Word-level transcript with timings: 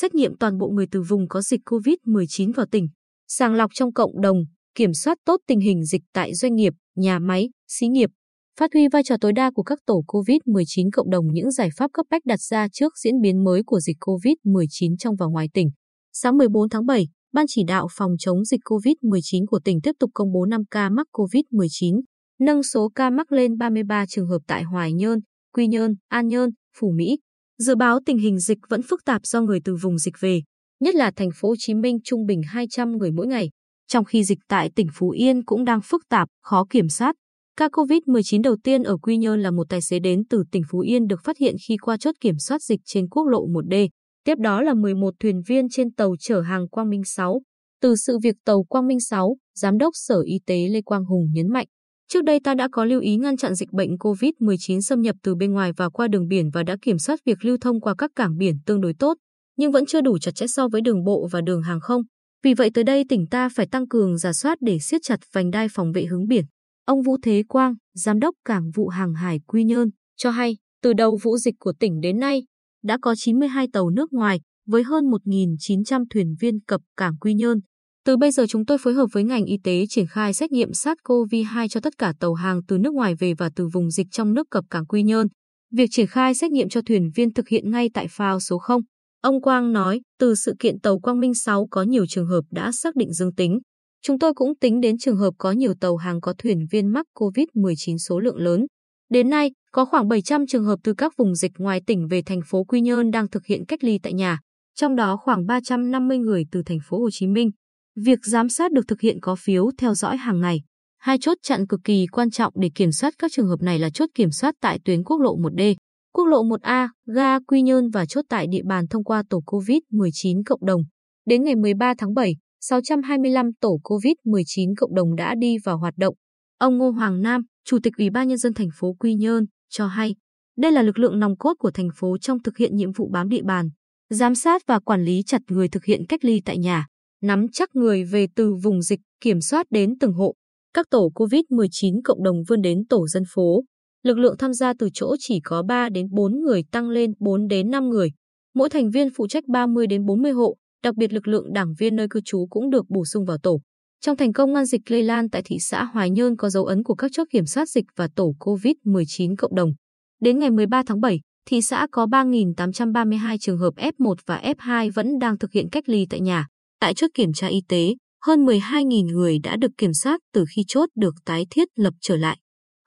xét 0.00 0.14
nghiệm 0.14 0.36
toàn 0.36 0.58
bộ 0.58 0.68
người 0.68 0.86
từ 0.90 1.02
vùng 1.02 1.28
có 1.28 1.42
dịch 1.42 1.60
COVID-19 1.64 2.52
vào 2.52 2.66
tỉnh, 2.70 2.88
sàng 3.28 3.54
lọc 3.54 3.70
trong 3.74 3.92
cộng 3.92 4.20
đồng, 4.20 4.44
kiểm 4.74 4.94
soát 4.94 5.18
tốt 5.24 5.40
tình 5.46 5.60
hình 5.60 5.84
dịch 5.84 6.02
tại 6.12 6.34
doanh 6.34 6.54
nghiệp, 6.54 6.72
nhà 6.96 7.18
máy, 7.18 7.50
xí 7.68 7.88
nghiệp, 7.88 8.10
phát 8.58 8.70
huy 8.74 8.88
vai 8.88 9.02
trò 9.02 9.16
tối 9.20 9.32
đa 9.32 9.50
của 9.50 9.62
các 9.62 9.78
tổ 9.86 10.02
COVID-19 10.06 10.88
cộng 10.92 11.10
đồng 11.10 11.26
những 11.32 11.50
giải 11.50 11.68
pháp 11.76 11.90
cấp 11.92 12.06
bách 12.10 12.22
đặt 12.24 12.40
ra 12.40 12.68
trước 12.72 12.92
diễn 13.04 13.20
biến 13.20 13.44
mới 13.44 13.62
của 13.66 13.80
dịch 13.80 13.96
COVID-19 14.00 14.96
trong 14.98 15.16
và 15.16 15.26
ngoài 15.26 15.48
tỉnh. 15.54 15.70
Sáng 16.12 16.36
14 16.36 16.68
tháng 16.68 16.86
7, 16.86 17.06
Ban 17.32 17.46
chỉ 17.48 17.62
đạo 17.66 17.88
phòng 17.90 18.12
chống 18.18 18.44
dịch 18.44 18.60
COVID-19 18.64 19.46
của 19.46 19.60
tỉnh 19.64 19.80
tiếp 19.80 19.92
tục 19.98 20.10
công 20.14 20.32
bố 20.32 20.46
5 20.46 20.60
ca 20.70 20.90
mắc 20.90 21.06
COVID-19, 21.12 22.00
nâng 22.40 22.62
số 22.62 22.90
ca 22.94 23.10
mắc 23.10 23.32
lên 23.32 23.58
33 23.58 24.06
trường 24.06 24.28
hợp 24.28 24.38
tại 24.46 24.62
Hoài 24.62 24.92
Nhơn, 24.92 25.18
Quy 25.54 25.66
Nhơn, 25.66 25.94
An 26.08 26.28
Nhơn, 26.28 26.50
Phủ 26.78 26.92
Mỹ. 26.96 27.18
Dự 27.58 27.74
báo 27.74 27.98
tình 28.06 28.18
hình 28.18 28.38
dịch 28.38 28.58
vẫn 28.68 28.82
phức 28.82 29.04
tạp 29.04 29.26
do 29.26 29.40
người 29.40 29.60
từ 29.64 29.76
vùng 29.82 29.98
dịch 29.98 30.14
về, 30.20 30.42
nhất 30.80 30.94
là 30.94 31.10
thành 31.16 31.30
phố 31.34 31.48
Hồ 31.48 31.54
Chí 31.58 31.74
Minh 31.74 31.98
trung 32.04 32.26
bình 32.26 32.42
200 32.46 32.92
người 32.92 33.10
mỗi 33.10 33.26
ngày, 33.26 33.50
trong 33.88 34.04
khi 34.04 34.24
dịch 34.24 34.38
tại 34.48 34.70
tỉnh 34.76 34.86
Phú 34.94 35.10
Yên 35.10 35.44
cũng 35.44 35.64
đang 35.64 35.80
phức 35.84 36.02
tạp, 36.08 36.28
khó 36.42 36.64
kiểm 36.70 36.88
soát. 36.88 37.14
Ca 37.56 37.68
COVID-19 37.68 38.42
đầu 38.42 38.56
tiên 38.64 38.82
ở 38.82 38.96
Quy 38.96 39.16
Nhơn 39.16 39.40
là 39.40 39.50
một 39.50 39.68
tài 39.68 39.80
xế 39.80 39.98
đến 39.98 40.22
từ 40.30 40.44
tỉnh 40.52 40.62
Phú 40.70 40.78
Yên 40.78 41.06
được 41.06 41.20
phát 41.24 41.38
hiện 41.38 41.54
khi 41.68 41.76
qua 41.76 41.96
chốt 41.96 42.14
kiểm 42.20 42.38
soát 42.38 42.62
dịch 42.62 42.80
trên 42.84 43.08
quốc 43.08 43.26
lộ 43.26 43.46
1D. 43.46 43.88
Tiếp 44.24 44.34
đó 44.38 44.62
là 44.62 44.74
11 44.74 45.14
thuyền 45.20 45.42
viên 45.46 45.68
trên 45.68 45.94
tàu 45.94 46.14
chở 46.20 46.40
hàng 46.40 46.68
Quang 46.68 46.90
Minh 46.90 47.04
6. 47.04 47.40
Từ 47.80 47.96
sự 47.96 48.18
việc 48.22 48.34
tàu 48.44 48.64
Quang 48.64 48.86
Minh 48.86 49.00
6, 49.00 49.36
Giám 49.54 49.78
đốc 49.78 49.90
Sở 49.94 50.22
Y 50.26 50.38
tế 50.46 50.68
Lê 50.68 50.80
Quang 50.82 51.04
Hùng 51.04 51.26
nhấn 51.32 51.48
mạnh, 51.52 51.66
Trước 52.08 52.24
đây 52.24 52.40
ta 52.44 52.54
đã 52.54 52.68
có 52.72 52.84
lưu 52.84 53.00
ý 53.00 53.16
ngăn 53.16 53.36
chặn 53.36 53.54
dịch 53.54 53.72
bệnh 53.72 53.96
COVID-19 53.96 54.80
xâm 54.80 55.00
nhập 55.00 55.16
từ 55.22 55.34
bên 55.34 55.52
ngoài 55.52 55.72
và 55.76 55.88
qua 55.88 56.08
đường 56.08 56.28
biển 56.28 56.50
và 56.50 56.62
đã 56.62 56.76
kiểm 56.82 56.98
soát 56.98 57.20
việc 57.24 57.44
lưu 57.44 57.56
thông 57.60 57.80
qua 57.80 57.94
các 57.98 58.10
cảng 58.16 58.36
biển 58.36 58.56
tương 58.66 58.80
đối 58.80 58.94
tốt, 58.98 59.16
nhưng 59.56 59.72
vẫn 59.72 59.86
chưa 59.86 60.00
đủ 60.00 60.18
chặt 60.18 60.30
chẽ 60.34 60.46
so 60.46 60.68
với 60.68 60.80
đường 60.80 61.04
bộ 61.04 61.28
và 61.32 61.40
đường 61.40 61.62
hàng 61.62 61.80
không. 61.80 62.02
Vì 62.42 62.54
vậy 62.54 62.70
tới 62.74 62.84
đây 62.84 63.04
tỉnh 63.08 63.26
ta 63.26 63.48
phải 63.48 63.66
tăng 63.66 63.88
cường 63.88 64.18
giả 64.18 64.32
soát 64.32 64.58
để 64.60 64.78
siết 64.78 65.00
chặt 65.04 65.20
vành 65.32 65.50
đai 65.50 65.68
phòng 65.70 65.92
vệ 65.92 66.04
hướng 66.04 66.26
biển. 66.26 66.44
Ông 66.84 67.02
Vũ 67.02 67.16
Thế 67.22 67.42
Quang, 67.48 67.74
Giám 67.94 68.20
đốc 68.20 68.34
Cảng 68.44 68.70
vụ 68.74 68.88
Hàng 68.88 69.14
hải 69.14 69.40
Quy 69.46 69.64
Nhơn, 69.64 69.88
cho 70.16 70.30
hay 70.30 70.56
từ 70.82 70.92
đầu 70.92 71.18
vụ 71.22 71.36
dịch 71.36 71.54
của 71.58 71.72
tỉnh 71.80 72.00
đến 72.00 72.20
nay, 72.20 72.42
đã 72.82 72.98
có 73.02 73.14
92 73.16 73.66
tàu 73.72 73.90
nước 73.90 74.12
ngoài 74.12 74.40
với 74.66 74.82
hơn 74.82 75.04
1.900 75.04 76.04
thuyền 76.10 76.34
viên 76.40 76.60
cập 76.60 76.80
cảng 76.96 77.16
Quy 77.20 77.34
Nhơn. 77.34 77.60
Từ 78.04 78.16
bây 78.16 78.30
giờ 78.30 78.46
chúng 78.48 78.66
tôi 78.66 78.78
phối 78.78 78.94
hợp 78.94 79.06
với 79.12 79.24
ngành 79.24 79.44
y 79.44 79.58
tế 79.64 79.84
triển 79.88 80.06
khai 80.06 80.34
xét 80.34 80.52
nghiệm 80.52 80.70
SARS-CoV-2 80.70 81.68
cho 81.68 81.80
tất 81.80 81.98
cả 81.98 82.12
tàu 82.20 82.34
hàng 82.34 82.60
từ 82.68 82.78
nước 82.78 82.94
ngoài 82.94 83.14
về 83.14 83.34
và 83.34 83.50
từ 83.56 83.68
vùng 83.72 83.90
dịch 83.90 84.06
trong 84.10 84.34
nước 84.34 84.46
cập 84.50 84.64
cảng 84.70 84.86
Quy 84.86 85.02
Nhơn. 85.02 85.26
Việc 85.72 85.86
triển 85.90 86.06
khai 86.06 86.34
xét 86.34 86.50
nghiệm 86.50 86.68
cho 86.68 86.80
thuyền 86.86 87.10
viên 87.14 87.32
thực 87.34 87.48
hiện 87.48 87.70
ngay 87.70 87.90
tại 87.94 88.06
phao 88.10 88.40
số 88.40 88.58
0. 88.58 88.80
Ông 89.22 89.40
Quang 89.40 89.72
nói, 89.72 90.00
từ 90.18 90.34
sự 90.34 90.54
kiện 90.58 90.80
tàu 90.80 90.98
Quang 90.98 91.20
Minh 91.20 91.34
6 91.34 91.66
có 91.70 91.82
nhiều 91.82 92.04
trường 92.08 92.26
hợp 92.26 92.42
đã 92.50 92.72
xác 92.72 92.96
định 92.96 93.12
dương 93.12 93.34
tính. 93.34 93.58
Chúng 94.02 94.18
tôi 94.18 94.34
cũng 94.34 94.58
tính 94.60 94.80
đến 94.80 94.98
trường 94.98 95.16
hợp 95.16 95.34
có 95.38 95.52
nhiều 95.52 95.74
tàu 95.80 95.96
hàng 95.96 96.20
có 96.20 96.34
thuyền 96.38 96.66
viên 96.70 96.88
mắc 96.88 97.06
COVID-19 97.14 97.96
số 97.98 98.18
lượng 98.18 98.36
lớn. 98.36 98.66
Đến 99.10 99.30
nay, 99.30 99.52
có 99.72 99.84
khoảng 99.84 100.08
700 100.08 100.46
trường 100.46 100.64
hợp 100.64 100.78
từ 100.84 100.94
các 100.94 101.12
vùng 101.18 101.34
dịch 101.34 101.52
ngoài 101.58 101.80
tỉnh 101.86 102.08
về 102.08 102.22
thành 102.22 102.40
phố 102.46 102.64
Quy 102.64 102.80
Nhơn 102.80 103.10
đang 103.10 103.28
thực 103.28 103.46
hiện 103.46 103.64
cách 103.68 103.84
ly 103.84 103.98
tại 104.02 104.12
nhà, 104.12 104.38
trong 104.74 104.96
đó 104.96 105.16
khoảng 105.16 105.46
350 105.46 106.18
người 106.18 106.44
từ 106.52 106.62
thành 106.62 106.78
phố 106.88 106.98
Hồ 106.98 107.10
Chí 107.12 107.26
Minh. 107.26 107.50
Việc 107.96 108.18
giám 108.26 108.48
sát 108.48 108.72
được 108.72 108.88
thực 108.88 109.00
hiện 109.00 109.18
có 109.20 109.36
phiếu 109.36 109.70
theo 109.78 109.94
dõi 109.94 110.16
hàng 110.16 110.40
ngày. 110.40 110.60
Hai 110.98 111.18
chốt 111.20 111.38
chặn 111.42 111.66
cực 111.66 111.80
kỳ 111.84 112.06
quan 112.06 112.30
trọng 112.30 112.52
để 112.56 112.70
kiểm 112.74 112.92
soát 112.92 113.14
các 113.18 113.32
trường 113.32 113.48
hợp 113.48 113.62
này 113.62 113.78
là 113.78 113.90
chốt 113.90 114.08
kiểm 114.14 114.30
soát 114.30 114.54
tại 114.60 114.78
tuyến 114.84 115.04
quốc 115.04 115.20
lộ 115.20 115.36
1D, 115.36 115.74
quốc 116.12 116.24
lộ 116.24 116.42
1A, 116.42 116.88
ga 117.14 117.40
Quy 117.40 117.62
Nhơn 117.62 117.90
và 117.90 118.06
chốt 118.06 118.24
tại 118.28 118.46
địa 118.46 118.62
bàn 118.64 118.88
thông 118.88 119.04
qua 119.04 119.22
tổ 119.30 119.42
COVID-19 119.46 120.42
cộng 120.46 120.66
đồng. 120.66 120.82
Đến 121.26 121.44
ngày 121.44 121.54
13 121.54 121.94
tháng 121.98 122.14
7, 122.14 122.36
625 122.60 123.50
tổ 123.60 123.78
COVID-19 123.84 124.74
cộng 124.76 124.94
đồng 124.94 125.16
đã 125.16 125.34
đi 125.38 125.56
vào 125.64 125.78
hoạt 125.78 125.94
động. 125.96 126.14
Ông 126.58 126.78
Ngô 126.78 126.90
Hoàng 126.90 127.22
Nam, 127.22 127.42
Chủ 127.64 127.78
tịch 127.82 127.92
Ủy 127.98 128.10
ban 128.10 128.28
Nhân 128.28 128.38
dân 128.38 128.54
thành 128.54 128.68
phố 128.78 128.92
Quy 128.98 129.14
Nhơn, 129.14 129.44
cho 129.70 129.86
hay, 129.86 130.14
đây 130.58 130.72
là 130.72 130.82
lực 130.82 130.98
lượng 130.98 131.18
nòng 131.18 131.36
cốt 131.36 131.54
của 131.58 131.70
thành 131.70 131.88
phố 131.96 132.18
trong 132.18 132.42
thực 132.42 132.56
hiện 132.56 132.76
nhiệm 132.76 132.92
vụ 132.92 133.10
bám 133.12 133.28
địa 133.28 133.42
bàn, 133.42 133.68
giám 134.10 134.34
sát 134.34 134.62
và 134.66 134.78
quản 134.78 135.04
lý 135.04 135.22
chặt 135.26 135.42
người 135.48 135.68
thực 135.68 135.84
hiện 135.84 136.06
cách 136.08 136.24
ly 136.24 136.42
tại 136.44 136.58
nhà, 136.58 136.86
nắm 137.24 137.46
chắc 137.52 137.76
người 137.76 138.04
về 138.04 138.26
từ 138.36 138.54
vùng 138.62 138.82
dịch, 138.82 139.00
kiểm 139.20 139.40
soát 139.40 139.66
đến 139.70 139.98
từng 140.00 140.12
hộ. 140.12 140.34
Các 140.74 140.86
tổ 140.90 141.10
COVID-19 141.14 142.00
cộng 142.04 142.22
đồng 142.22 142.42
vươn 142.48 142.62
đến 142.62 142.86
tổ 142.88 143.08
dân 143.08 143.22
phố. 143.34 143.64
Lực 144.02 144.18
lượng 144.18 144.36
tham 144.38 144.52
gia 144.52 144.72
từ 144.78 144.88
chỗ 144.94 145.16
chỉ 145.18 145.40
có 145.44 145.62
3 145.62 145.88
đến 145.88 146.06
4 146.10 146.40
người 146.40 146.62
tăng 146.72 146.90
lên 146.90 147.12
4 147.18 147.48
đến 147.48 147.70
5 147.70 147.88
người. 147.88 148.10
Mỗi 148.54 148.68
thành 148.68 148.90
viên 148.90 149.08
phụ 149.16 149.26
trách 149.26 149.44
30 149.48 149.86
đến 149.86 150.04
40 150.04 150.32
hộ, 150.32 150.56
đặc 150.82 150.94
biệt 150.96 151.12
lực 151.12 151.28
lượng 151.28 151.52
đảng 151.52 151.74
viên 151.78 151.96
nơi 151.96 152.06
cư 152.10 152.20
trú 152.24 152.46
cũng 152.50 152.70
được 152.70 152.84
bổ 152.88 153.04
sung 153.04 153.24
vào 153.24 153.38
tổ. 153.42 153.60
Trong 154.00 154.16
thành 154.16 154.32
công 154.32 154.52
ngăn 154.52 154.66
dịch 154.66 154.90
lây 154.90 155.02
lan 155.02 155.30
tại 155.30 155.42
thị 155.44 155.56
xã 155.60 155.84
Hoài 155.84 156.10
Nhơn 156.10 156.36
có 156.36 156.50
dấu 156.50 156.64
ấn 156.64 156.82
của 156.82 156.94
các 156.94 157.10
chốt 157.14 157.24
kiểm 157.30 157.46
soát 157.46 157.68
dịch 157.68 157.84
và 157.96 158.08
tổ 158.16 158.34
COVID-19 158.40 159.34
cộng 159.38 159.54
đồng. 159.54 159.72
Đến 160.20 160.38
ngày 160.38 160.50
13 160.50 160.82
tháng 160.86 161.00
7, 161.00 161.20
thị 161.46 161.62
xã 161.62 161.86
có 161.92 162.06
3.832 162.06 163.36
trường 163.40 163.58
hợp 163.58 163.74
F1 163.76 164.14
và 164.26 164.54
F2 164.58 164.90
vẫn 164.94 165.18
đang 165.18 165.38
thực 165.38 165.52
hiện 165.52 165.68
cách 165.70 165.88
ly 165.88 166.06
tại 166.10 166.20
nhà. 166.20 166.46
Tại 166.80 166.94
chốt 166.94 167.10
kiểm 167.14 167.32
tra 167.32 167.46
y 167.46 167.60
tế, 167.68 167.94
hơn 168.24 168.44
12.000 168.46 169.06
người 169.06 169.38
đã 169.38 169.56
được 169.56 169.70
kiểm 169.78 169.94
soát 169.94 170.20
từ 170.32 170.44
khi 170.56 170.62
chốt 170.68 170.88
được 170.94 171.14
tái 171.24 171.46
thiết 171.50 171.68
lập 171.74 171.94
trở 172.00 172.16
lại. 172.16 172.38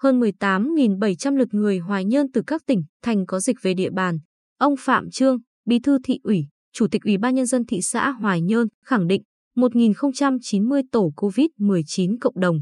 Hơn 0.04 0.20
18.700 0.20 1.36
lượt 1.38 1.48
người 1.52 1.80
Hoài 1.80 2.06
Nhơn 2.06 2.32
từ 2.32 2.42
các 2.48 2.62
tỉnh, 2.66 2.84
thành 3.04 3.26
có 3.26 3.40
dịch 3.40 3.58
về 3.62 3.74
địa 3.74 3.90
bàn. 3.90 4.18
Ông 4.60 4.76
Phạm 4.80 5.10
Trương, 5.12 5.38
Bí 5.66 5.80
thư 5.80 5.98
thị 6.04 6.20
ủy, 6.24 6.46
Chủ 6.74 6.88
tịch 6.92 7.02
Ủy 7.06 7.18
ban 7.18 7.36
Nhân 7.36 7.46
dân 7.46 7.66
thị 7.66 7.82
xã 7.82 8.10
Hoài 8.10 8.42
Nhơn 8.42 8.68
khẳng 8.86 9.08
định 9.08 9.22
1.090 9.56 10.82
tổ 10.92 11.12
COVID-19 11.16 12.18
cộng 12.22 12.40
đồng, 12.40 12.58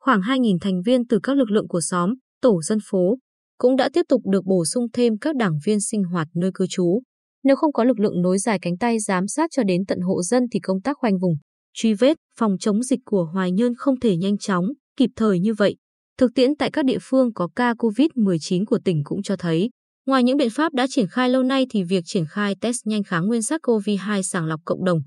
khoảng 0.00 0.20
2.000 0.20 0.58
thành 0.60 0.82
viên 0.82 1.06
từ 1.06 1.18
các 1.22 1.36
lực 1.36 1.50
lượng 1.50 1.68
của 1.68 1.80
xóm, 1.80 2.14
tổ 2.40 2.62
dân 2.62 2.78
phố, 2.90 3.18
cũng 3.58 3.76
đã 3.76 3.88
tiếp 3.92 4.02
tục 4.08 4.22
được 4.32 4.44
bổ 4.44 4.64
sung 4.64 4.86
thêm 4.92 5.18
các 5.18 5.36
đảng 5.36 5.58
viên 5.64 5.80
sinh 5.80 6.04
hoạt 6.04 6.28
nơi 6.34 6.50
cư 6.54 6.66
trú. 6.70 7.02
Nếu 7.44 7.56
không 7.56 7.72
có 7.72 7.84
lực 7.84 8.00
lượng 8.00 8.22
nối 8.22 8.38
dài 8.38 8.58
cánh 8.62 8.78
tay 8.78 8.98
giám 8.98 9.28
sát 9.28 9.50
cho 9.50 9.62
đến 9.62 9.86
tận 9.86 10.00
hộ 10.00 10.22
dân 10.22 10.42
thì 10.52 10.60
công 10.60 10.80
tác 10.80 10.96
khoanh 10.98 11.18
vùng, 11.18 11.34
truy 11.74 11.94
vết, 11.94 12.16
phòng 12.38 12.58
chống 12.60 12.82
dịch 12.82 13.00
của 13.04 13.24
Hoài 13.24 13.52
Nhơn 13.52 13.74
không 13.78 14.00
thể 14.00 14.16
nhanh 14.16 14.38
chóng, 14.38 14.64
kịp 14.96 15.10
thời 15.16 15.40
như 15.40 15.54
vậy. 15.54 15.76
Thực 16.18 16.30
tiễn 16.34 16.56
tại 16.56 16.70
các 16.70 16.84
địa 16.84 16.98
phương 17.02 17.34
có 17.34 17.48
ca 17.56 17.72
COVID-19 17.72 18.64
của 18.64 18.78
tỉnh 18.84 19.02
cũng 19.04 19.22
cho 19.22 19.36
thấy, 19.36 19.70
ngoài 20.06 20.24
những 20.24 20.36
biện 20.36 20.50
pháp 20.50 20.74
đã 20.74 20.86
triển 20.90 21.06
khai 21.06 21.28
lâu 21.28 21.42
nay 21.42 21.66
thì 21.70 21.82
việc 21.82 22.02
triển 22.06 22.24
khai 22.30 22.54
test 22.60 22.76
nhanh 22.84 23.02
kháng 23.02 23.26
nguyên 23.26 23.40
SARS-CoV-2 23.40 24.22
sàng 24.22 24.46
lọc 24.46 24.60
cộng 24.64 24.84
đồng, 24.84 24.98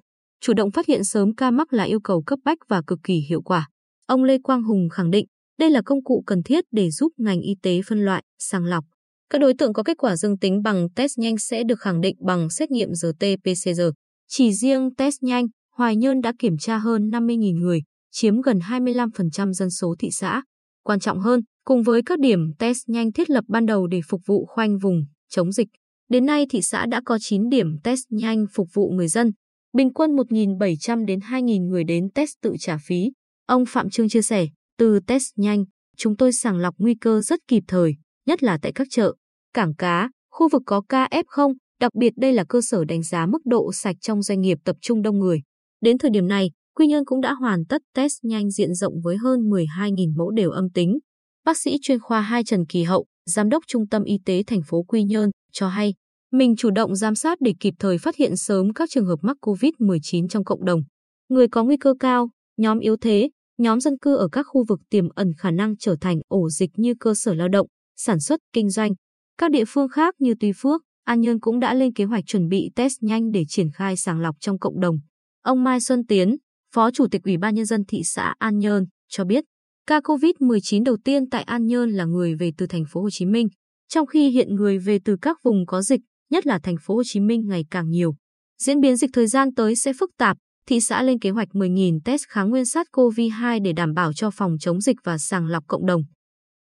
chủ 0.42 0.54
động 0.54 0.72
phát 0.72 0.86
hiện 0.88 1.04
sớm 1.04 1.36
ca 1.36 1.52
mắc 1.52 1.74
là 1.74 1.84
yêu 1.84 2.00
cầu 2.04 2.24
cấp 2.26 2.40
bách 2.46 2.58
và 2.68 2.82
cực 2.88 3.00
kỳ 3.04 3.14
hiệu 3.30 3.42
quả. 3.42 3.70
Ông 4.08 4.24
Lê 4.24 4.38
Quang 4.44 4.64
Hùng 4.64 4.90
khẳng 4.90 5.12
định, 5.12 5.26
đây 5.60 5.70
là 5.70 5.82
công 5.86 6.04
cụ 6.04 6.24
cần 6.28 6.44
thiết 6.44 6.66
để 6.72 6.92
giúp 6.92 7.12
ngành 7.18 7.42
y 7.42 7.56
tế 7.62 7.82
phân 7.88 8.06
loại, 8.06 8.24
sàng 8.40 8.66
lọc. 8.66 8.86
Các 9.30 9.42
đối 9.42 9.54
tượng 9.54 9.74
có 9.74 9.84
kết 9.84 9.98
quả 9.98 10.16
dương 10.16 10.38
tính 10.38 10.62
bằng 10.64 10.88
test 10.96 11.18
nhanh 11.18 11.38
sẽ 11.38 11.64
được 11.64 11.80
khẳng 11.80 12.02
định 12.02 12.16
bằng 12.26 12.50
xét 12.50 12.72
nghiệm 12.72 12.90
RT-PCR. 12.90 13.92
Chỉ 14.28 14.54
riêng 14.54 14.96
test 14.96 15.16
nhanh, 15.22 15.46
Hoài 15.76 15.96
Nhơn 15.96 16.22
đã 16.22 16.34
kiểm 16.40 16.58
tra 16.58 16.78
hơn 16.78 17.10
50.000 17.10 17.60
người, 17.60 17.82
chiếm 18.12 18.42
gần 18.42 18.60
25% 18.60 19.54
dân 19.54 19.70
số 19.70 19.96
thị 20.00 20.10
xã. 20.12 20.42
Quan 20.84 21.00
trọng 21.00 21.20
hơn, 21.20 21.42
cùng 21.66 21.84
với 21.84 22.02
các 22.06 22.20
điểm 22.20 22.40
test 22.60 22.78
nhanh 22.88 23.12
thiết 23.12 23.30
lập 23.30 23.44
ban 23.48 23.66
đầu 23.66 23.88
để 23.88 24.02
phục 24.10 24.22
vụ 24.26 24.46
khoanh 24.46 24.78
vùng, 24.78 25.06
chống 25.30 25.52
dịch, 25.52 25.68
đến 26.10 26.26
nay 26.26 26.46
thị 26.50 26.62
xã 26.62 26.86
đã 26.86 27.02
có 27.06 27.18
9 27.22 27.50
điểm 27.50 27.68
test 27.84 28.02
nhanh 28.10 28.46
phục 28.54 28.68
vụ 28.74 28.90
người 28.90 29.08
dân, 29.08 29.32
bình 29.74 29.94
quân 29.94 30.12
1.700 30.16 31.06
đến 31.06 31.20
2.000 31.20 31.68
người 31.68 31.84
đến 31.84 32.10
test 32.16 32.32
tự 32.42 32.56
trả 32.60 32.78
phí. 32.86 33.12
Ông 33.46 33.66
Phạm 33.68 33.90
Trương 33.90 34.10
chia 34.10 34.22
sẻ, 34.22 34.48
từ 34.78 35.00
test 35.08 35.26
nhanh, 35.36 35.66
chúng 35.98 36.18
tôi 36.18 36.34
sàng 36.34 36.58
lọc 36.58 36.76
nguy 36.78 36.96
cơ 37.02 37.22
rất 37.22 37.40
kịp 37.48 37.64
thời, 37.68 37.96
nhất 38.26 38.44
là 38.44 38.58
tại 38.62 38.72
các 38.76 38.88
chợ, 38.92 39.14
cảng 39.54 39.74
cá, 39.74 40.10
khu 40.32 40.50
vực 40.50 40.62
có 40.66 40.82
ca 40.90 41.08
F0, 41.12 41.54
đặc 41.80 41.92
biệt 41.96 42.14
đây 42.18 42.34
là 42.34 42.44
cơ 42.50 42.62
sở 42.62 42.86
đánh 42.86 43.04
giá 43.04 43.26
mức 43.26 43.46
độ 43.46 43.72
sạch 43.74 43.96
trong 44.02 44.22
doanh 44.22 44.42
nghiệp 44.42 44.58
tập 44.66 44.76
trung 44.82 45.02
đông 45.02 45.20
người. 45.20 45.42
Đến 45.82 45.98
thời 45.98 46.12
điểm 46.12 46.28
này, 46.28 46.52
Quy 46.76 46.88
Nhơn 46.88 47.06
cũng 47.06 47.22
đã 47.22 47.34
hoàn 47.34 47.66
tất 47.66 47.82
test 47.94 48.14
nhanh 48.24 48.52
diện 48.52 48.74
rộng 48.74 48.94
với 49.04 49.18
hơn 49.18 49.40
12.000 49.40 50.18
mẫu 50.18 50.32
đều 50.32 50.52
âm 50.52 50.70
tính. 50.70 51.00
Bác 51.46 51.58
sĩ 51.58 51.78
chuyên 51.82 52.00
khoa 52.00 52.22
2 52.22 52.44
Trần 52.44 52.66
Kỳ 52.66 52.84
Hậu, 52.84 53.06
Giám 53.26 53.50
đốc 53.50 53.64
Trung 53.68 53.88
tâm 53.88 54.04
Y 54.04 54.18
tế 54.26 54.44
thành 54.48 54.62
phố 54.68 54.84
Quy 54.84 55.04
Nhơn, 55.04 55.30
cho 55.52 55.68
hay, 55.68 55.94
mình 56.32 56.56
chủ 56.56 56.72
động 56.72 56.96
giám 56.96 57.16
sát 57.16 57.38
để 57.42 57.54
kịp 57.60 57.74
thời 57.80 57.98
phát 57.98 58.16
hiện 58.16 58.36
sớm 58.36 58.74
các 58.74 58.90
trường 58.90 59.06
hợp 59.06 59.20
mắc 59.22 59.38
COVID-19 59.42 60.28
trong 60.28 60.44
cộng 60.44 60.66
đồng. 60.66 60.82
Người 61.30 61.48
có 61.48 61.64
nguy 61.64 61.78
cơ 61.78 61.94
cao, 62.00 62.30
nhóm 62.58 62.80
yếu 62.80 62.98
thế, 63.02 63.30
nhóm 63.58 63.80
dân 63.80 63.98
cư 63.98 64.16
ở 64.16 64.28
các 64.32 64.46
khu 64.50 64.66
vực 64.68 64.80
tiềm 64.90 65.10
ẩn 65.16 65.32
khả 65.38 65.52
năng 65.52 65.78
trở 65.78 65.96
thành 66.02 66.20
ổ 66.28 66.50
dịch 66.50 66.70
như 66.76 66.94
cơ 67.00 67.14
sở 67.14 67.34
lao 67.34 67.48
động, 67.48 67.68
sản 67.96 68.20
xuất, 68.20 68.40
kinh 68.54 68.70
doanh. 68.70 68.92
Các 69.38 69.52
địa 69.52 69.64
phương 69.68 69.90
khác 69.90 70.16
như 70.20 70.34
Tuy 70.40 70.52
Phước, 70.56 70.82
An 71.04 71.22
Nhơn 71.22 71.40
cũng 71.40 71.60
đã 71.60 71.74
lên 71.74 71.94
kế 71.94 72.04
hoạch 72.04 72.24
chuẩn 72.28 72.48
bị 72.48 72.72
test 72.76 72.94
nhanh 73.02 73.32
để 73.32 73.44
triển 73.48 73.72
khai 73.72 73.98
sàng 73.98 74.20
lọc 74.20 74.36
trong 74.40 74.60
cộng 74.60 74.80
đồng. 74.80 75.00
Ông 75.42 75.64
Mai 75.64 75.82
Xuân 75.82 76.06
Tiến, 76.06 76.36
Phó 76.76 76.92
Chủ 76.92 77.08
tịch 77.12 77.24
Ủy 77.24 77.38
ban 77.38 77.56
Nhân 77.56 77.66
dân 77.66 77.84
thị 77.88 78.02
xã 78.04 78.34
An 78.38 78.60
Nhơn, 78.60 78.86
cho 79.10 79.26
biết, 79.26 79.44
ca 79.88 80.00
COVID-19 80.00 80.84
đầu 80.84 80.98
tiên 81.04 81.30
tại 81.30 81.44
An 81.44 81.66
Nhơn 81.66 81.90
là 81.90 82.06
người 82.06 82.36
về 82.36 82.52
từ 82.58 82.68
thành 82.68 82.84
phố 82.90 83.02
Hồ 83.02 83.10
Chí 83.10 83.26
Minh, 83.26 83.48
trong 83.90 84.08
khi 84.08 84.30
hiện 84.30 84.56
người 84.56 84.80
về 84.80 85.00
từ 85.06 85.16
các 85.22 85.38
vùng 85.44 85.66
có 85.66 85.82
dịch, 85.82 86.02
nhất 86.32 86.48
là 86.48 86.60
thành 86.64 86.76
phố 86.82 86.96
Hồ 86.96 87.02
Chí 87.06 87.20
Minh 87.20 87.48
ngày 87.48 87.66
càng 87.72 87.90
nhiều. 87.90 88.16
Diễn 88.62 88.80
biến 88.80 88.96
dịch 88.96 89.10
thời 89.14 89.28
gian 89.28 89.54
tới 89.56 89.76
sẽ 89.76 89.94
phức 90.00 90.10
tạp, 90.18 90.38
thị 90.68 90.80
xã 90.80 91.04
lên 91.04 91.20
kế 91.20 91.30
hoạch 91.30 91.48
10.000 91.48 92.00
test 92.06 92.24
kháng 92.28 92.50
nguyên 92.50 92.66
sát 92.66 92.88
COVID-2 92.92 93.64
để 93.64 93.74
đảm 93.74 93.94
bảo 93.94 94.14
cho 94.14 94.32
phòng 94.32 94.56
chống 94.60 94.82
dịch 94.82 94.98
và 95.04 95.18
sàng 95.18 95.48
lọc 95.48 95.64
cộng 95.68 95.86
đồng. 95.86 96.02